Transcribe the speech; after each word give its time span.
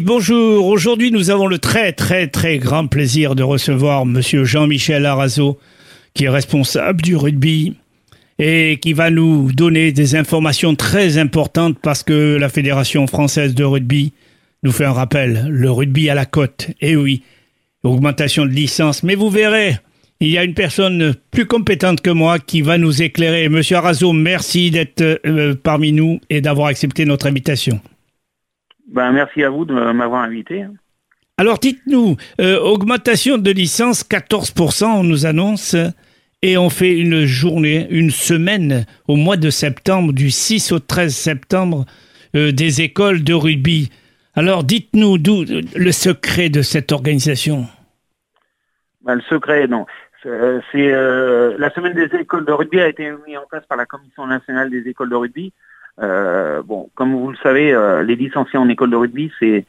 bonjour. 0.00 0.66
Aujourd'hui, 0.66 1.10
nous 1.10 1.30
avons 1.30 1.46
le 1.46 1.58
très, 1.58 1.92
très, 1.92 2.28
très 2.28 2.58
grand 2.58 2.86
plaisir 2.86 3.34
de 3.34 3.42
recevoir 3.42 4.06
monsieur 4.06 4.44
Jean-Michel 4.44 5.06
Arazo, 5.06 5.58
qui 6.14 6.24
est 6.24 6.28
responsable 6.28 7.02
du 7.02 7.16
rugby 7.16 7.74
et 8.38 8.78
qui 8.80 8.92
va 8.92 9.10
nous 9.10 9.50
donner 9.52 9.92
des 9.92 10.14
informations 10.14 10.74
très 10.74 11.18
importantes 11.18 11.78
parce 11.82 12.02
que 12.02 12.36
la 12.36 12.48
Fédération 12.48 13.06
française 13.06 13.54
de 13.54 13.64
rugby 13.64 14.12
nous 14.62 14.72
fait 14.72 14.84
un 14.84 14.92
rappel. 14.92 15.46
Le 15.48 15.70
rugby 15.70 16.08
à 16.10 16.14
la 16.14 16.26
côte. 16.26 16.68
Eh 16.80 16.96
oui. 16.96 17.22
Augmentation 17.82 18.46
de 18.46 18.50
licence. 18.50 19.02
Mais 19.02 19.14
vous 19.14 19.30
verrez, 19.30 19.78
il 20.20 20.28
y 20.28 20.38
a 20.38 20.44
une 20.44 20.54
personne 20.54 21.14
plus 21.30 21.46
compétente 21.46 22.02
que 22.02 22.10
moi 22.10 22.38
qui 22.38 22.62
va 22.62 22.78
nous 22.78 23.02
éclairer. 23.02 23.48
Monsieur 23.48 23.76
Arazo, 23.76 24.12
merci 24.12 24.70
d'être 24.70 25.20
euh, 25.26 25.54
parmi 25.60 25.92
nous 25.92 26.20
et 26.30 26.40
d'avoir 26.40 26.68
accepté 26.68 27.04
notre 27.04 27.26
invitation. 27.26 27.80
Ben, 28.86 29.12
merci 29.12 29.42
à 29.42 29.50
vous 29.50 29.64
de 29.64 29.74
m'avoir 29.74 30.22
invité. 30.22 30.66
Alors 31.38 31.58
dites-nous, 31.58 32.16
euh, 32.40 32.58
augmentation 32.60 33.36
de 33.36 33.50
licence 33.50 34.04
14%, 34.04 34.86
on 34.86 35.02
nous 35.02 35.26
annonce, 35.26 35.76
et 36.42 36.56
on 36.56 36.70
fait 36.70 36.98
une 36.98 37.24
journée, 37.24 37.86
une 37.90 38.10
semaine 38.10 38.86
au 39.08 39.16
mois 39.16 39.36
de 39.36 39.50
septembre, 39.50 40.12
du 40.12 40.30
6 40.30 40.72
au 40.72 40.78
13 40.78 41.14
septembre, 41.14 41.84
euh, 42.34 42.52
des 42.52 42.80
écoles 42.82 43.22
de 43.24 43.34
rugby. 43.34 43.90
Alors 44.34 44.64
dites-nous 44.64 45.18
d'où 45.18 45.44
le 45.44 45.92
secret 45.92 46.48
de 46.48 46.62
cette 46.62 46.92
organisation? 46.92 47.66
Ben, 49.02 49.16
Le 49.16 49.22
secret, 49.22 49.66
non. 49.66 49.86
C'est 50.22 50.92
euh, 50.92 51.54
la 51.58 51.70
semaine 51.70 51.94
des 51.94 52.16
écoles 52.18 52.44
de 52.44 52.52
rugby 52.52 52.80
a 52.80 52.88
été 52.88 53.10
mise 53.26 53.36
en 53.36 53.46
place 53.48 53.64
par 53.66 53.78
la 53.78 53.86
Commission 53.86 54.26
nationale 54.26 54.70
des 54.70 54.88
écoles 54.88 55.10
de 55.10 55.14
rugby. 55.14 55.52
Euh, 56.02 56.62
bon, 56.62 56.90
comme 56.94 57.14
vous 57.14 57.30
le 57.30 57.36
savez, 57.42 57.72
euh, 57.72 58.02
les 58.02 58.16
licenciés 58.16 58.58
en 58.58 58.68
école 58.68 58.90
de 58.90 58.96
rugby, 58.96 59.32
c'est 59.38 59.64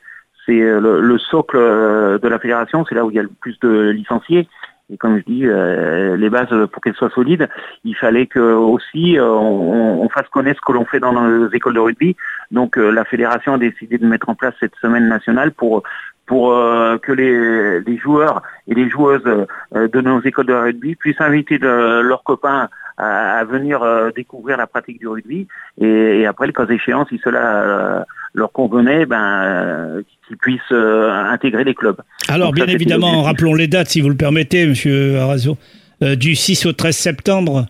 c'est 0.46 0.60
le, 0.60 1.02
le, 1.02 1.18
socle 1.18 1.58
de 1.58 2.28
la 2.28 2.40
fédération, 2.40 2.86
c'est 2.88 2.96
là 2.96 3.04
où 3.04 3.12
il 3.12 3.18
y 3.18 3.20
a 3.20 3.24
le 3.24 3.28
plus 3.28 3.60
de 3.60 3.90
licenciés. 3.90 4.48
Et 4.90 4.96
comme 4.96 5.18
je 5.18 5.24
dis, 5.26 5.42
les 5.42 6.30
bases 6.30 6.70
pour 6.72 6.82
qu'elles 6.82 6.96
soient 6.96 7.10
solides, 7.10 7.50
il 7.84 7.98
fallait 7.98 8.28
que 8.28 8.40
aussi 8.40 9.18
on, 9.20 10.02
on, 10.02 10.08
fasse 10.08 10.30
connaître 10.30 10.62
ce 10.62 10.66
que 10.66 10.72
l'on 10.72 10.86
fait 10.86 11.02
dans 11.02 11.12
nos 11.12 11.50
écoles 11.50 11.74
de 11.74 11.82
rugby. 11.82 12.16
Donc 12.52 12.78
la 12.78 13.04
fédération 13.04 13.56
a 13.56 13.58
décidé 13.58 13.98
de 13.98 14.06
mettre 14.06 14.30
en 14.30 14.36
place 14.36 14.54
cette 14.62 14.76
semaine 14.76 15.10
nationale 15.10 15.52
pour 15.52 15.84
pour 16.28 16.52
euh, 16.52 16.98
que 16.98 17.12
les, 17.14 17.80
les, 17.82 17.98
joueurs 17.98 18.44
et 18.68 18.76
les 18.76 18.90
joueuses 18.90 19.26
euh, 19.26 19.88
de 19.88 20.02
nos 20.02 20.22
écoles 20.22 20.46
de 20.46 20.54
rugby 20.54 20.96
puissent 20.96 21.22
inviter 21.22 21.58
leurs 21.58 22.24
copains 22.24 22.70
à, 22.98 23.40
à 23.40 23.44
venir 23.44 23.84
euh, 23.84 24.12
découvrir 24.16 24.58
la 24.58 24.68
pratique 24.68 25.00
du 25.00 25.08
rugby. 25.08 25.48
Et, 25.80 25.86
et, 25.86 26.26
après 26.26 26.48
le 26.48 26.54
cas 26.54 26.66
échéant 26.68 27.06
si 27.08 27.20
cela 27.24 28.06
leur 28.34 28.52
convenait 28.52 29.06
ben 29.06 30.04
qu'ils 30.28 30.38
puissent 30.38 30.72
intégrer 30.72 31.64
les 31.64 31.74
clubs. 31.74 31.98
Alors 32.28 32.52
bien 32.52 32.68
évidemment 32.68 33.24
rappelons 33.24 33.56
les 33.56 33.68
dates 33.68 33.88
si 33.88 34.02
vous 34.02 34.10
le 34.10 34.18
permettez 34.18 34.68
monsieur 34.68 35.20
Arazo 35.20 35.58
du 36.02 36.36
6 36.36 36.66
au 36.68 36.74
13 36.74 36.96
septembre. 36.96 37.66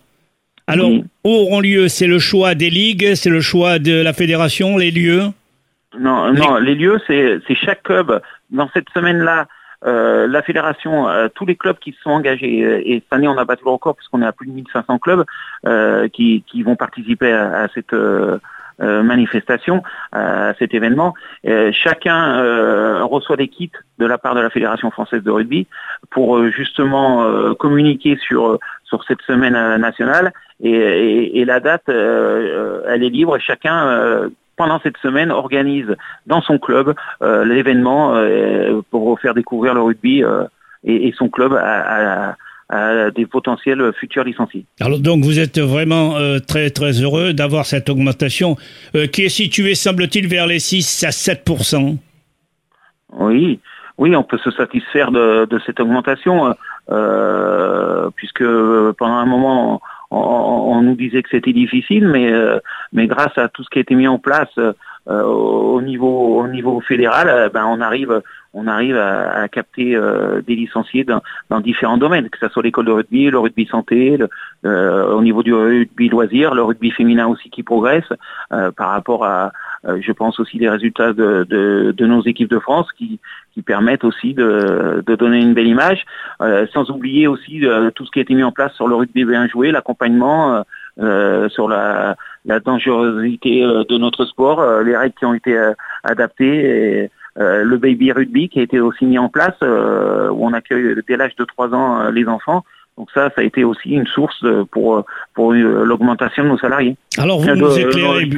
Alors, 0.68 0.90
où 0.90 1.30
auront 1.30 1.60
lieu? 1.60 1.88
C'est 1.88 2.06
le 2.06 2.18
choix 2.18 2.54
des 2.54 2.68
ligues, 2.68 3.14
c'est 3.14 3.30
le 3.30 3.40
choix 3.40 3.78
de 3.78 4.02
la 4.02 4.12
fédération, 4.12 4.76
les 4.76 4.90
lieux? 4.90 5.24
Non, 5.98 6.32
non, 6.34 6.58
les 6.58 6.74
lieux, 6.74 6.98
c'est 7.06 7.54
chaque 7.54 7.82
club. 7.82 8.20
Dans 8.50 8.68
cette 8.74 8.88
semaine-là, 8.90 9.40
euh, 9.40 9.44
la 9.82 10.42
fédération, 10.42 11.08
euh, 11.08 11.28
tous 11.32 11.46
les 11.46 11.56
clubs 11.56 11.78
qui 11.78 11.92
se 11.92 12.00
sont 12.02 12.10
engagés, 12.10 12.64
euh, 12.64 12.82
et 12.84 13.00
cette 13.00 13.12
année 13.12 13.28
on 13.28 13.38
a 13.38 13.44
battu 13.44 13.64
le 13.64 13.70
record 13.70 13.96
puisqu'on 13.96 14.22
est 14.22 14.26
à 14.26 14.32
plus 14.32 14.48
de 14.48 14.52
1500 14.52 14.98
clubs 14.98 15.24
qui, 16.12 16.44
qui, 16.46 16.62
vont 16.62 16.76
participer 16.76 17.32
à, 17.32 17.68
cette 17.74 17.94
manifestation, 18.80 19.82
à 20.12 20.54
cet 20.58 20.72
événement. 20.74 21.14
chacun 21.72 23.02
reçoit 23.02 23.36
des 23.36 23.48
kits 23.48 23.72
de 23.98 24.06
la 24.06 24.18
part 24.18 24.34
de 24.34 24.40
la 24.40 24.50
Fédération 24.50 24.90
française 24.90 25.22
de 25.22 25.30
rugby 25.30 25.66
pour 26.10 26.44
justement 26.46 27.54
communiquer 27.54 28.16
sur, 28.16 28.58
sur 28.84 29.04
cette 29.04 29.22
semaine 29.22 29.76
nationale. 29.78 30.32
Et, 30.60 31.40
et 31.40 31.44
la 31.44 31.60
date, 31.60 31.88
elle 31.88 33.02
est 33.02 33.10
libre 33.10 33.36
et 33.36 33.40
chacun 33.40 34.30
pendant 34.58 34.80
cette 34.80 34.98
semaine, 34.98 35.30
organise 35.30 35.96
dans 36.26 36.42
son 36.42 36.58
club 36.58 36.94
euh, 37.22 37.44
l'événement 37.44 38.14
euh, 38.14 38.82
pour 38.90 39.18
faire 39.20 39.32
découvrir 39.32 39.72
le 39.72 39.80
rugby 39.80 40.22
euh, 40.22 40.44
et, 40.84 41.14
son 41.16 41.28
club 41.30 41.54
à, 41.54 42.36
des 43.16 43.24
potentiels 43.24 43.92
futurs 43.98 44.24
licenciés. 44.24 44.66
Alors 44.78 44.98
donc 44.98 45.24
vous 45.24 45.38
êtes 45.38 45.58
vraiment 45.58 46.16
très 46.46 46.68
très 46.68 46.92
heureux 47.02 47.32
d'avoir 47.32 47.64
cette 47.64 47.88
augmentation 47.88 48.56
qui 49.10 49.24
est 49.24 49.30
située 49.30 49.74
semble-t-il 49.74 50.28
vers 50.28 50.46
les 50.46 50.58
6 50.58 51.04
à 51.04 51.08
7% 51.08 51.96
Oui, 53.14 53.58
oui, 53.96 54.14
on 54.14 54.22
peut 54.22 54.36
se 54.36 54.50
satisfaire 54.50 55.10
de, 55.12 55.46
de 55.46 55.58
cette 55.64 55.80
augmentation 55.80 56.54
puisque 58.16 58.44
pendant 58.98 59.16
un 59.16 59.26
moment 59.26 59.80
on, 60.10 60.82
nous 60.82 60.94
disait 60.94 61.22
que 61.22 61.28
c'était 61.30 61.52
difficile, 61.52 62.08
mais, 62.08 62.32
euh, 62.32 62.58
mais 62.92 63.06
grâce 63.06 63.36
à 63.36 63.48
tout 63.48 63.62
ce 63.62 63.70
qui 63.70 63.78
a 63.78 63.82
été 63.82 63.94
mis 63.94 64.08
en 64.08 64.18
place 64.18 64.48
euh, 64.58 64.72
au 65.08 65.80
niveau 65.80 66.38
au 66.38 66.48
niveau 66.48 66.80
fédéral, 66.80 67.28
euh, 67.28 67.48
ben 67.48 67.64
on 67.66 67.80
arrive 67.80 68.22
on 68.54 68.66
arrive 68.66 68.96
à, 68.96 69.46
capter 69.48 69.96
des 70.46 70.56
licenciés 70.56 71.04
dans, 71.04 71.20
dans, 71.50 71.60
différents 71.60 71.98
domaines, 71.98 72.30
que 72.30 72.38
ce 72.38 72.48
soit 72.48 72.62
l'école 72.62 72.86
de 72.86 72.92
rugby, 72.92 73.30
le 73.30 73.38
rugby 73.38 73.66
santé, 73.66 74.18
au 74.64 75.22
niveau 75.22 75.42
du 75.42 75.52
rugby 75.52 76.08
loisir, 76.08 76.54
le 76.54 76.62
rugby 76.62 76.90
féminin 76.90 77.26
aussi 77.26 77.50
qui 77.50 77.62
progresse 77.62 78.08
par 78.48 78.88
rapport 78.88 79.26
à, 79.26 79.52
euh, 79.86 80.00
je 80.02 80.12
pense 80.12 80.40
aussi 80.40 80.58
des 80.58 80.68
résultats 80.68 81.12
de, 81.12 81.46
de, 81.48 81.94
de, 81.96 82.06
nos 82.06 82.22
équipes 82.24 82.50
de 82.50 82.58
France 82.58 82.88
qui, 82.96 83.20
qui 83.54 83.62
permettent 83.62 84.04
aussi 84.04 84.34
de, 84.34 85.02
de, 85.06 85.14
donner 85.14 85.40
une 85.40 85.54
belle 85.54 85.68
image, 85.68 86.04
euh, 86.42 86.66
sans 86.72 86.90
oublier 86.90 87.28
aussi 87.28 87.64
euh, 87.64 87.90
tout 87.92 88.04
ce 88.04 88.10
qui 88.10 88.18
a 88.18 88.22
été 88.22 88.34
mis 88.34 88.42
en 88.42 88.52
place 88.52 88.72
sur 88.74 88.88
le 88.88 88.96
rugby 88.96 89.24
bien 89.24 89.46
joué, 89.46 89.70
l'accompagnement, 89.70 90.64
sur 91.50 91.68
la, 91.68 92.16
la 92.48 92.60
dangerosité 92.60 93.60
de 93.60 93.98
notre 93.98 94.24
sport, 94.24 94.82
les 94.82 94.96
règles 94.96 95.14
qui 95.18 95.24
ont 95.24 95.34
été 95.34 95.56
adaptées. 96.02 97.04
Et, 97.04 97.10
le 97.40 97.76
baby 97.76 98.10
rugby 98.10 98.48
qui 98.48 98.58
a 98.58 98.62
été 98.62 98.80
aussi 98.80 99.04
mis 99.06 99.16
en 99.16 99.28
place, 99.28 99.54
où 99.62 100.44
on 100.44 100.52
accueille 100.52 100.96
dès 101.06 101.16
l'âge 101.16 101.36
de 101.36 101.44
3 101.44 101.72
ans 101.72 102.10
les 102.10 102.26
enfants. 102.26 102.64
Donc 102.98 103.10
ça, 103.14 103.30
ça 103.36 103.42
a 103.42 103.44
été 103.44 103.62
aussi 103.62 103.90
une 103.90 104.08
source 104.08 104.44
pour, 104.72 105.04
pour 105.32 105.52
l'augmentation 105.52 106.42
de 106.42 106.48
nos 106.48 106.58
salariés. 106.58 106.96
Alors 107.16 107.38
vous, 107.38 107.54
nous, 107.54 107.78
éclairez, 107.78 108.28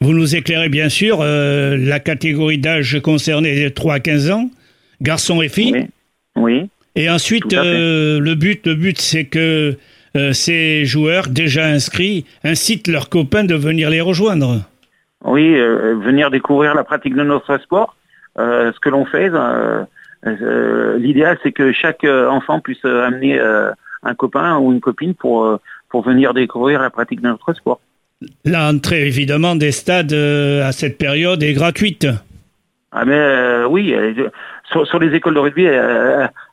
vous 0.00 0.12
nous 0.14 0.34
éclairez 0.34 0.70
bien 0.70 0.88
sûr 0.88 1.18
euh, 1.20 1.76
la 1.76 2.00
catégorie 2.00 2.56
d'âge 2.56 2.98
concernée 3.02 3.64
de 3.64 3.68
3 3.68 3.94
à 3.94 4.00
15 4.00 4.30
ans, 4.30 4.50
garçons 5.02 5.42
et 5.42 5.50
filles. 5.50 5.88
Oui. 6.34 6.70
Et 6.96 7.10
ensuite, 7.10 7.52
euh, 7.52 8.18
le 8.20 8.34
but, 8.34 8.66
le 8.66 8.74
but 8.74 8.98
c'est 8.98 9.26
que 9.26 9.76
euh, 10.16 10.32
ces 10.32 10.84
joueurs 10.84 11.28
déjà 11.28 11.66
inscrits 11.66 12.24
incitent 12.44 12.88
leurs 12.88 13.08
copains 13.08 13.44
de 13.44 13.54
venir 13.54 13.90
les 13.90 14.00
rejoindre. 14.00 14.60
Oui, 15.24 15.54
venir 15.54 16.30
découvrir 16.30 16.74
la 16.74 16.82
pratique 16.82 17.14
de 17.14 17.22
notre 17.22 17.58
sport, 17.58 17.94
ce 18.38 18.80
que 18.80 18.88
l'on 18.88 19.04
fait. 19.04 19.30
L'idéal, 20.98 21.38
c'est 21.42 21.52
que 21.52 21.72
chaque 21.72 22.04
enfant 22.04 22.60
puisse 22.60 22.82
amener 22.86 23.38
un 24.02 24.14
copain 24.14 24.58
ou 24.58 24.72
une 24.72 24.80
copine 24.80 25.14
pour, 25.14 25.44
euh, 25.44 25.60
pour 25.88 26.02
venir 26.02 26.34
découvrir 26.34 26.80
la 26.80 26.90
pratique 26.90 27.20
de 27.20 27.28
notre 27.28 27.52
sport. 27.52 27.80
L'entrée 28.44 29.06
évidemment 29.06 29.56
des 29.56 29.72
stades 29.72 30.12
euh, 30.12 30.66
à 30.66 30.72
cette 30.72 30.98
période 30.98 31.42
est 31.42 31.54
gratuite. 31.54 32.06
Ah 32.92 33.04
mais 33.04 33.14
euh, 33.14 33.66
oui, 33.68 33.94
sur, 34.70 34.98
les 34.98 35.14
écoles 35.14 35.34
de 35.34 35.38
rugby, 35.38 35.66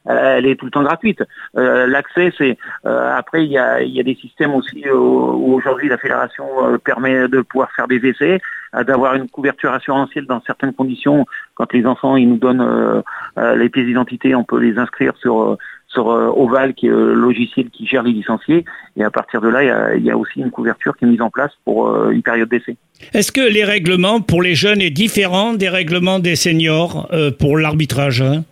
elle, 0.07 0.45
est 0.45 0.55
tout 0.55 0.65
le 0.65 0.71
temps 0.71 0.83
gratuite. 0.83 1.23
L'accès, 1.53 2.31
c'est 2.37 2.57
après 2.85 3.45
il 3.45 3.51
y 3.51 3.57
a, 3.57 3.81
y 3.81 3.99
a, 3.99 4.03
des 4.03 4.15
systèmes 4.15 4.53
aussi 4.53 4.89
où 4.89 5.53
aujourd'hui 5.53 5.89
la 5.89 5.97
fédération 5.97 6.45
permet 6.83 7.27
de 7.27 7.41
pouvoir 7.41 7.71
faire 7.75 7.87
des 7.87 7.97
essais, 8.05 8.39
d'avoir 8.85 9.15
une 9.15 9.29
couverture 9.29 9.73
assurantielle 9.73 10.25
dans 10.25 10.41
certaines 10.45 10.73
conditions. 10.73 11.25
Quand 11.55 11.71
les 11.73 11.85
enfants 11.85 12.15
ils 12.15 12.29
nous 12.29 12.37
donnent 12.37 13.03
les 13.37 13.69
pièces 13.69 13.85
d'identité, 13.85 14.35
on 14.35 14.43
peut 14.43 14.59
les 14.59 14.77
inscrire 14.77 15.13
sur 15.17 15.57
euh, 15.97 16.31
Oval, 16.35 16.73
qui 16.73 16.87
est 16.87 16.89
le 16.89 17.13
logiciel 17.13 17.69
qui 17.69 17.87
gère 17.87 18.03
les 18.03 18.11
licenciés. 18.11 18.65
Et 18.97 19.03
à 19.03 19.09
partir 19.09 19.41
de 19.41 19.47
là, 19.47 19.95
il 19.95 20.03
y 20.03 20.11
a, 20.11 20.17
aussi 20.17 20.39
une 20.39 20.51
couverture 20.51 20.95
qui 20.97 21.05
est 21.05 21.07
mise 21.07 21.21
en 21.21 21.29
place 21.29 21.51
pour 21.65 21.89
euh, 21.89 22.11
une 22.11 22.21
période 22.21 22.49
d'essai. 22.49 22.77
Est-ce 23.13 23.31
que 23.31 23.41
les 23.41 23.63
règlements 23.63 24.21
pour 24.21 24.41
les 24.41 24.55
jeunes 24.55 24.81
est 24.81 24.89
différent 24.89 25.53
des 25.53 25.69
règlements 25.69 26.19
des 26.19 26.35
seniors 26.35 27.07
euh, 27.13 27.31
pour 27.31 27.57
l'arbitrage 27.57 28.21
hein? 28.21 28.43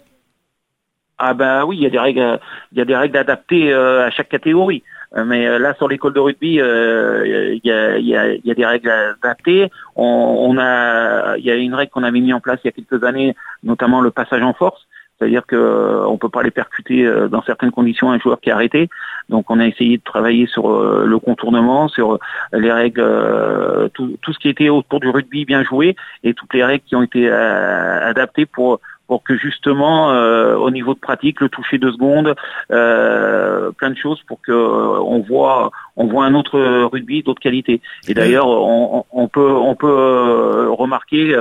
Ah 1.18 1.34
ben 1.34 1.64
oui, 1.66 1.78
il 1.78 1.84
y 1.84 1.86
a 1.86 1.90
des 1.90 2.00
règles, 2.00 2.40
il 2.72 2.78
y 2.78 2.82
a 2.82 2.86
des 2.86 2.96
règles 2.96 3.18
adaptées 3.18 3.74
à 3.74 4.10
chaque 4.12 4.30
catégorie. 4.30 4.84
Mais 5.16 5.60
là, 5.60 5.74
sur 5.76 5.88
l'école 5.88 6.12
de 6.12 6.20
rugby, 6.20 6.56
il 6.56 7.62
y, 7.64 7.72
a, 7.72 7.98
y, 7.98 8.16
a, 8.18 8.34
y, 8.34 8.52
a, 8.52 8.54
des 8.54 8.66
règles 8.66 8.90
adaptées. 8.90 9.72
On, 9.96 10.04
on 10.04 10.58
a, 10.58 11.38
il 11.38 11.46
y 11.46 11.52
a 11.52 11.56
une 11.56 11.74
règle 11.74 11.92
qu'on 11.92 12.04
avait 12.04 12.20
mis 12.20 12.34
en 12.34 12.42
place 12.42 12.60
il 12.66 12.68
y 12.68 12.70
a 12.70 12.74
quelques 12.74 13.02
années, 13.06 13.34
notamment 13.64 14.02
le 14.02 14.12
passage 14.12 14.44
en 14.44 14.54
force 14.54 14.86
c'est-à-dire 15.18 15.46
que 15.46 15.56
euh, 15.56 16.08
on 16.08 16.18
peut 16.18 16.30
pas 16.30 16.44
les 16.44 16.52
percuter 16.52 17.06
euh, 17.06 17.28
dans 17.28 17.42
certaines 17.44 17.72
conditions 17.72 18.12
un 18.12 18.20
joueur 18.20 18.40
qui 18.40 18.50
est 18.50 18.54
arrêté. 18.54 18.90
Donc 19.30 19.50
on 19.50 19.60
a 19.60 19.66
essayé 19.66 19.98
de 19.98 20.04
travailler 20.04 20.46
sur 20.46 20.70
euh, 20.70 21.06
le 21.06 21.20
contournement, 21.20 21.88
sur 21.88 22.20
les 22.54 22.72
règles, 22.72 23.90
tout, 23.94 24.18
tout, 24.22 24.34
ce 24.34 24.40
qui 24.40 24.50
était 24.50 24.70
autour 24.70 25.00
du 25.00 25.10
rugby 25.10 25.46
bien 25.46 25.64
joué 25.64 25.96
et 26.24 26.34
toutes 26.34 26.54
les 26.54 26.64
règles 26.64 26.84
qui 26.86 26.96
ont 26.96 27.04
été 27.04 27.30
adaptées 27.30 28.46
pour 28.46 28.80
pour 29.08 29.24
que 29.24 29.38
justement 29.38 30.10
au 30.56 30.72
niveau 30.72 30.94
de 30.94 31.00
pratique, 31.00 31.42
le 31.42 31.50
toucher 31.50 31.78
de 31.78 31.92
secondes, 31.92 32.36
plein 32.70 33.90
de 33.90 33.98
choses 33.98 34.22
pour 34.28 34.42
que 34.42 34.52
on 34.52 35.20
voit 35.20 35.72
on 35.96 36.08
voit 36.08 36.26
un 36.26 36.34
autre 36.34 36.60
rugby 36.86 37.24
d'autres 37.24 37.42
qualités. 37.42 37.82
Et 38.08 38.14
d'ailleurs 38.14 38.48
on, 38.48 39.06
on, 39.12 39.28
peut 39.28 39.52
on 39.52 39.76
peut 39.76 40.68
remarquer 40.72 41.36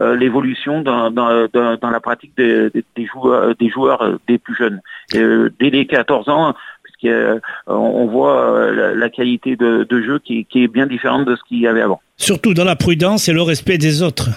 euh, 0.00 0.16
l'évolution 0.16 0.80
dans, 0.80 1.10
dans, 1.10 1.46
dans, 1.52 1.90
la 1.90 2.00
pratique 2.00 2.32
des, 2.34 2.70
des, 2.70 3.06
joueurs, 3.06 3.54
des 3.56 3.68
joueurs 3.68 4.18
des 4.26 4.38
plus 4.38 4.56
jeunes. 4.56 4.80
Euh, 5.14 5.50
dès 5.60 5.68
les 5.68 5.86
14 5.86 6.30
ans, 6.30 6.54
puisqu'on 6.82 8.06
voit 8.06 8.72
la, 8.72 8.94
la, 8.94 9.10
qualité 9.10 9.54
de, 9.54 9.86
de 9.88 10.02
jeu 10.02 10.18
qui, 10.18 10.46
qui, 10.46 10.64
est 10.64 10.68
bien 10.68 10.86
différente 10.86 11.26
de 11.26 11.36
ce 11.36 11.42
qu'il 11.46 11.60
y 11.60 11.66
avait 11.66 11.82
avant. 11.82 12.00
Surtout 12.16 12.54
dans 12.54 12.64
la 12.64 12.74
prudence 12.74 13.28
et 13.28 13.34
le 13.34 13.42
respect 13.42 13.76
des 13.76 14.02
autres. 14.02 14.30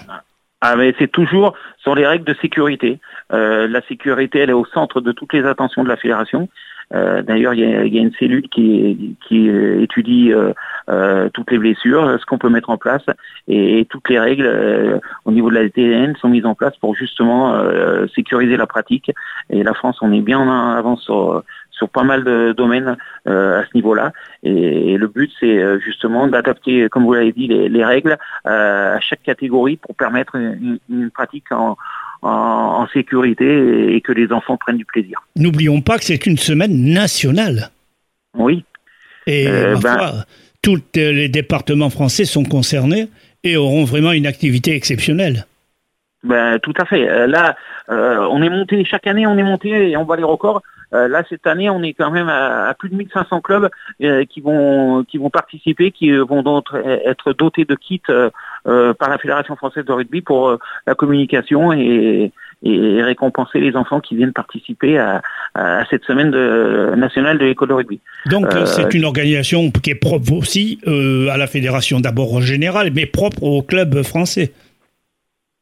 Ah, 0.61 0.75
mais 0.75 0.95
c'est 0.97 1.11
toujours 1.11 1.55
sur 1.77 1.95
les 1.95 2.07
règles 2.07 2.25
de 2.25 2.33
sécurité. 2.41 2.99
Euh, 3.33 3.67
la 3.67 3.81
sécurité, 3.81 4.39
elle 4.39 4.49
est 4.49 4.53
au 4.53 4.65
centre 4.65 5.01
de 5.01 5.11
toutes 5.11 5.33
les 5.33 5.45
attentions 5.45 5.83
de 5.83 5.89
la 5.89 5.97
fédération. 5.97 6.49
Euh, 6.93 7.21
D'ailleurs, 7.21 7.53
il 7.53 7.59
y 7.61 7.63
a, 7.65 7.85
y 7.85 7.97
a, 7.97 8.01
une 8.01 8.13
cellule 8.13 8.47
qui, 8.49 9.15
qui 9.27 9.47
étudie 9.47 10.31
euh, 10.31 10.53
euh, 10.89 11.29
toutes 11.33 11.51
les 11.51 11.57
blessures, 11.57 12.17
ce 12.19 12.25
qu'on 12.25 12.37
peut 12.37 12.49
mettre 12.49 12.69
en 12.69 12.77
place, 12.77 13.03
et, 13.47 13.85
toutes 13.89 14.09
les 14.09 14.19
règles 14.19 14.45
euh, 14.45 14.99
au 15.25 15.31
niveau 15.31 15.49
de 15.49 15.55
la 15.55 15.69
TN 15.69 16.15
sont 16.17 16.29
mises 16.29 16.45
en 16.45 16.55
place 16.55 16.75
pour 16.77 16.95
justement 16.95 17.55
sécuriser 18.13 18.57
la 18.57 18.67
pratique. 18.67 19.11
Et 19.49 19.63
la 19.63 19.73
France, 19.73 19.97
on 20.01 20.11
est 20.13 20.21
bien 20.21 20.39
en 20.39 20.75
avance 20.75 21.03
sur, 21.03 21.43
sur 21.77 21.89
pas 21.89 22.03
mal 22.03 22.23
de 22.23 22.53
domaines 22.55 22.97
euh, 23.27 23.61
à 23.61 23.65
ce 23.65 23.69
niveau-là. 23.75 24.13
Et, 24.43 24.97
le 24.97 25.07
but, 25.07 25.31
c'est 25.39 25.79
justement 25.79 26.27
d'adapter, 26.27 26.87
comme 26.89 27.05
vous 27.05 27.13
l'avez 27.13 27.31
dit, 27.31 27.47
les, 27.47 27.69
les 27.69 27.85
règles 27.85 28.17
euh, 28.47 28.95
à 28.95 28.99
chaque 28.99 29.23
catégorie 29.23 29.77
pour 29.77 29.95
permettre 29.95 30.35
une, 30.35 30.79
une 30.89 31.11
pratique 31.11 31.51
en, 31.51 31.77
en, 32.21 32.87
sécurité 32.93 33.95
et, 33.95 34.01
que 34.01 34.11
les 34.11 34.31
enfants 34.31 34.57
prennent 34.57 34.77
du 34.77 34.85
plaisir. 34.85 35.19
N'oublions 35.35 35.81
pas 35.81 35.97
que 35.97 36.05
c'est 36.05 36.25
une 36.25 36.37
semaine 36.37 36.93
nationale. 36.93 37.69
Oui. 38.33 38.63
Et 39.27 39.47
euh, 39.47 39.75
ben, 39.81 40.23
tous 40.61 40.81
les 40.95 41.29
départements 41.29 41.89
français 41.89 42.25
sont 42.25 42.43
concernés 42.43 43.09
et 43.43 43.57
auront 43.57 43.83
vraiment 43.83 44.11
une 44.11 44.27
activité 44.27 44.75
exceptionnelle. 44.75 45.45
Ben, 46.23 46.59
tout 46.59 46.73
à 46.77 46.85
fait. 46.85 47.07
Euh, 47.07 47.27
là, 47.27 47.55
euh, 47.89 48.27
on 48.31 48.41
est 48.41 48.49
monté, 48.49 48.83
chaque 48.83 49.05
année, 49.07 49.27
on 49.27 49.37
est 49.37 49.43
monté 49.43 49.91
et 49.91 49.97
on 49.97 50.05
bat 50.05 50.15
les 50.15 50.23
records. 50.23 50.61
Euh, 50.95 51.07
là, 51.07 51.23
cette 51.29 51.45
année, 51.45 51.69
on 51.69 51.83
est 51.83 51.93
quand 51.93 52.11
même 52.11 52.29
à, 52.29 52.73
plus 52.77 52.89
de 52.89 52.95
1500 52.95 53.41
clubs 53.41 53.69
euh, 54.01 54.25
qui 54.25 54.41
vont 54.41 55.03
qui 55.03 55.17
vont 55.17 55.29
participer, 55.29 55.91
qui 55.91 56.11
vont 56.11 56.41
donc 56.41 56.67
être 57.05 57.33
dotés 57.33 57.65
de 57.65 57.75
kits 57.75 58.01
euh, 58.09 58.93
par 58.93 59.09
la 59.09 59.17
Fédération 59.17 59.55
française 59.55 59.85
de 59.85 59.91
rugby 59.91 60.21
pour 60.21 60.57
la 60.87 60.95
communication 60.95 61.73
et, 61.73 62.31
et, 62.63 63.03
récompenser 63.03 63.59
les 63.59 63.75
enfants 63.75 63.99
qui 63.99 64.15
viennent 64.15 64.33
participer 64.33 64.97
à, 64.97 65.21
à 65.53 65.85
cette 65.89 66.03
semaine 66.05 66.31
de, 66.31 66.93
nationale 66.95 67.37
de 67.37 67.45
l'école 67.45 67.69
de 67.69 67.73
rugby. 67.73 67.99
Donc 68.27 68.47
c'est 68.65 68.93
une 68.93 69.05
organisation 69.05 69.69
qui 69.71 69.91
est 69.91 69.95
propre 69.95 70.31
aussi 70.31 70.79
à 70.85 71.37
la 71.37 71.47
fédération 71.47 71.99
d'abord 71.99 72.33
en 72.33 72.41
général, 72.41 72.91
mais 72.93 73.05
propre 73.05 73.43
aux 73.43 73.61
clubs 73.61 74.01
français. 74.03 74.53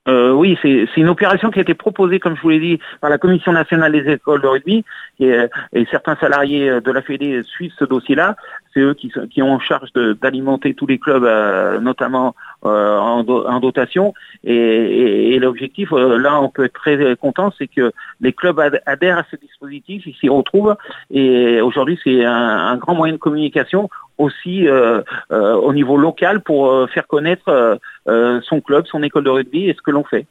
Euh, 0.09 0.31
oui, 0.33 0.57
c'est 0.61 0.87
une 0.97 1.07
opération 1.07 1.49
qui 1.49 1.59
a 1.59 1.61
été 1.61 1.73
proposée, 1.73 2.19
comme 2.19 2.35
je 2.35 2.41
vous 2.41 2.49
l'ai 2.49 2.59
dit, 2.59 2.79
par 2.99 3.09
la 3.09 3.17
Commission 3.17 3.53
nationale 3.53 3.93
des 3.93 4.11
écoles 4.11 4.41
de 4.41 4.47
rugby, 4.47 4.83
et, 5.19 5.31
euh, 5.31 5.47
certains 5.91 6.17
salariés 6.17 6.69
euh, 6.69 6.81
de 6.81 6.91
la 6.91 7.01
Fédé 7.01 7.41
suivent 7.43 7.71
ce 7.79 7.85
dossier-là. 7.85 8.35
C'est 8.73 8.81
eux 8.81 8.93
qui, 8.95 9.11
qui, 9.31 9.41
ont 9.41 9.53
en 9.53 9.59
charge 9.59 9.93
d'alimenter 9.93 10.73
tous 10.73 10.87
les 10.87 10.99
clubs, 10.99 11.23
euh, 11.23 11.79
notamment 11.79 12.35
euh, 12.65 12.97
en, 12.97 13.27
en, 13.27 13.59
dotation. 13.59 14.13
Et, 14.43 14.53
et, 14.55 15.35
et 15.35 15.39
l'objectif, 15.39 15.91
là, 15.91 16.41
on 16.41 16.49
peut 16.49 16.65
être 16.65 16.73
très 16.73 17.15
content, 17.15 17.51
c'est 17.57 17.67
que 17.67 17.91
les 18.21 18.33
clubs 18.33 18.59
adhèrent 18.85 19.17
à 19.17 19.25
ce 19.29 19.35
dispositif, 19.35 20.03
ils 20.05 20.15
s'y 20.15 20.29
retrouvent. 20.29 20.75
Et 21.11 21.61
aujourd'hui, 21.61 21.99
c'est 22.03 22.25
un, 22.25 22.31
un, 22.33 22.77
grand 22.77 22.95
moyen 22.95 23.13
de 23.13 23.19
communication 23.19 23.89
aussi 24.17 24.67
euh, 24.67 25.01
euh, 25.31 25.53
au 25.53 25.73
niveau 25.73 25.97
local 25.97 26.41
pour 26.41 26.71
euh, 26.71 26.87
faire 26.87 27.07
connaître 27.07 27.79
son 28.05 28.61
club, 28.61 28.85
son 28.87 29.03
école 29.03 29.23
de 29.23 29.29
rugby 29.29 29.69
et 29.69 29.73
ce 29.73 29.81
que 29.81 29.91
l'on 29.91 30.03
fait. 30.03 30.25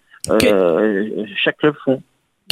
chaque 1.37 1.59
club 1.59 1.75
font. 1.85 2.03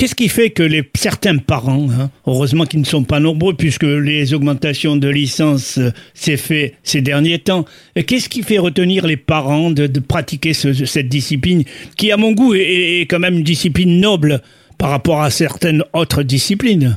Qu'est-ce 0.01 0.15
qui 0.15 0.31
fait 0.31 0.49
que 0.49 0.67
certains 0.95 1.37
parents, 1.37 1.91
hein, 1.91 2.11
heureusement 2.27 2.65
qu'ils 2.65 2.81
ne 2.81 2.87
sont 2.87 3.05
pas 3.05 3.21
nombreux 3.21 3.53
puisque 3.53 3.83
les 3.83 4.33
augmentations 4.33 4.97
de 4.97 5.07
licences 5.07 5.79
s'est 6.15 6.39
fait 6.39 6.73
ces 6.83 7.03
derniers 7.03 7.39
temps, 7.39 7.67
qu'est-ce 8.07 8.31
qui 8.31 8.43
fait 8.43 8.57
retenir 8.57 9.07
les 9.07 9.19
parents 9.19 9.71
de, 9.71 9.87
pratiquer 10.01 10.55
ce, 10.55 10.73
cette 10.87 11.11
discipline 11.11 11.65
qui, 11.99 12.13
à 12.13 12.17
mon 12.17 12.33
goût, 12.33 12.55
est 12.55 13.07
quand 13.11 13.19
même 13.19 13.35
une 13.35 13.45
discipline 13.45 14.01
noble 14.01 14.41
par 14.79 14.89
rapport 14.89 15.21
à 15.21 15.29
certaines 15.29 15.85
autres 15.93 16.23
disciplines? 16.23 16.97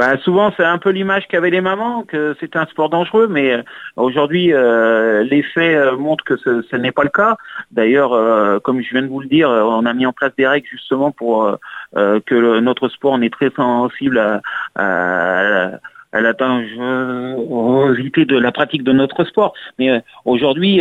Bah, 0.00 0.16
souvent, 0.24 0.50
c'est 0.56 0.64
un 0.64 0.78
peu 0.78 0.88
l'image 0.88 1.28
qu'avaient 1.28 1.50
les 1.50 1.60
mamans, 1.60 2.04
que 2.04 2.34
c'est 2.40 2.56
un 2.56 2.64
sport 2.64 2.88
dangereux, 2.88 3.28
mais 3.28 3.52
euh, 3.52 3.62
aujourd'hui, 3.96 4.50
euh, 4.50 5.24
les 5.24 5.42
faits 5.42 5.76
euh, 5.76 5.94
montrent 5.98 6.24
que 6.24 6.38
ce, 6.38 6.74
n'est 6.76 6.90
pas 6.90 7.02
le 7.02 7.10
cas. 7.10 7.36
D'ailleurs, 7.70 8.62
comme 8.62 8.80
je 8.80 8.92
viens 8.92 9.02
de 9.02 9.08
vous 9.08 9.20
le 9.20 9.26
dire, 9.26 9.50
on 9.50 9.84
a 9.84 9.92
mis 9.92 10.06
en 10.06 10.14
place 10.14 10.32
des 10.38 10.46
règles 10.46 10.66
justement 10.66 11.10
pour 11.10 11.54
que 11.94 12.60
notre 12.60 12.88
sport, 12.88 13.12
on 13.12 13.20
est 13.20 13.30
très 13.30 13.50
sensible 13.50 14.18
à, 14.18 14.40
à, 14.74 16.18
la 16.18 16.32
dangerosité 16.32 18.24
de 18.24 18.38
la 18.38 18.52
pratique 18.52 18.84
de 18.84 18.92
notre 18.92 19.24
sport. 19.24 19.52
Mais 19.78 20.02
aujourd'hui, 20.24 20.80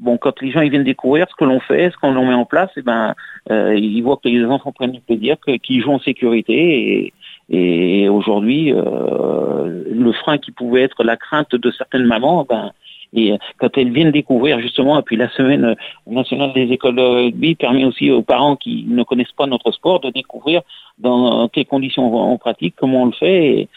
bon, 0.00 0.18
quand 0.18 0.40
les 0.40 0.50
gens 0.50 0.60
ils 0.62 0.70
viennent 0.70 0.84
découvrir 0.84 1.26
ce 1.30 1.34
que 1.36 1.44
l'on 1.44 1.60
fait, 1.60 1.90
ce 1.90 1.96
qu'on 1.98 2.12
met 2.12 2.34
en 2.34 2.44
place, 2.44 2.70
et 2.76 2.80
eh 2.80 2.82
ben, 2.82 3.14
euh, 3.50 3.74
ils 3.76 4.02
voient 4.02 4.18
que 4.22 4.28
les 4.28 4.44
enfants 4.44 4.72
prennent 4.72 4.92
du 4.92 5.00
plaisir, 5.00 5.36
qu'ils 5.62 5.82
jouent 5.82 5.92
en 5.92 6.00
sécurité. 6.00 7.12
Et, 7.48 8.02
et 8.02 8.08
aujourd'hui, 8.08 8.72
euh, 8.72 9.84
le 9.90 10.12
frein 10.12 10.38
qui 10.38 10.52
pouvait 10.52 10.82
être 10.82 11.02
la 11.04 11.16
crainte 11.16 11.54
de 11.54 11.70
certaines 11.70 12.04
mamans, 12.04 12.46
ben, 12.48 12.72
et 13.12 13.36
quand 13.58 13.76
elles 13.76 13.90
viennent 13.90 14.12
découvrir 14.12 14.60
justement, 14.60 14.98
et 14.98 15.02
puis 15.02 15.16
la 15.16 15.28
semaine 15.30 15.74
nationale 16.06 16.52
des 16.52 16.70
écoles 16.72 16.96
de 16.96 17.02
rugby 17.02 17.56
permet 17.56 17.84
aussi 17.84 18.10
aux 18.10 18.22
parents 18.22 18.54
qui 18.56 18.84
ne 18.88 19.02
connaissent 19.02 19.32
pas 19.36 19.46
notre 19.46 19.72
sport 19.72 19.98
de 20.00 20.10
découvrir 20.10 20.62
dans 20.98 21.48
quelles 21.48 21.66
conditions 21.66 22.14
on 22.14 22.38
pratique, 22.38 22.74
comment 22.76 23.02
on 23.02 23.06
le 23.06 23.12
fait, 23.12 23.46
et, 23.48 23.68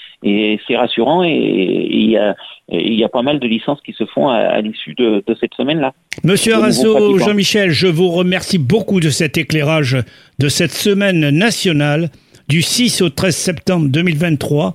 c'est 0.67 0.75
rassurant. 0.75 1.23
Et 1.23 1.87
il 1.91 2.11
y 2.11 2.17
a, 2.17 2.35
il 2.69 2.93
y 2.93 3.03
a 3.03 3.09
pas 3.09 3.21
mal 3.21 3.39
de 3.39 3.47
licences 3.47 3.81
qui 3.81 3.93
se 3.93 4.05
font 4.05 4.29
à, 4.29 4.59
l'issue 4.61 4.93
de, 4.95 5.23
de, 5.25 5.35
cette 5.39 5.53
semaine-là. 5.53 5.93
Monsieur 6.23 6.55
Arazo, 6.55 7.17
Jean-Michel, 7.17 7.71
je 7.71 7.87
vous 7.87 8.09
remercie 8.09 8.57
beaucoup 8.57 8.99
de 8.99 9.09
cet 9.09 9.37
éclairage 9.37 9.97
de 10.39 10.49
cette 10.49 10.71
semaine 10.71 11.29
nationale 11.29 12.09
du 12.47 12.61
6 12.61 13.01
au 13.01 13.09
13 13.09 13.35
septembre 13.35 13.89
2023 13.89 14.73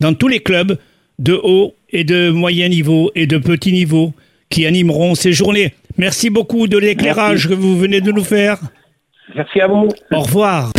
dans 0.00 0.14
tous 0.14 0.28
les 0.28 0.40
clubs 0.40 0.78
de 1.18 1.38
haut 1.42 1.74
et 1.90 2.04
de 2.04 2.30
moyen 2.30 2.68
niveau 2.68 3.10
et 3.14 3.26
de 3.26 3.38
petit 3.38 3.72
niveau 3.72 4.12
qui 4.48 4.66
animeront 4.66 5.14
ces 5.14 5.32
journées. 5.32 5.74
Merci 5.96 6.30
beaucoup 6.30 6.66
de 6.66 6.78
l'éclairage 6.78 7.48
que 7.48 7.54
vous 7.54 7.76
venez 7.76 8.00
de 8.00 8.10
nous 8.10 8.24
faire. 8.24 8.58
Merci 9.34 9.60
à 9.60 9.68
vous. 9.68 9.88
Au 10.12 10.20
revoir. 10.20 10.72